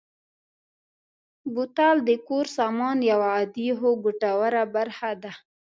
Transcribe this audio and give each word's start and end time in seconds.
بوتل 1.53 1.97
د 2.07 2.09
کور 2.27 2.45
سامان 2.57 2.97
یوه 3.11 3.27
عادي 3.35 3.69
خو 3.77 3.89
ګټوره 4.05 4.63
برخه 4.75 5.11
ده. 5.23 5.31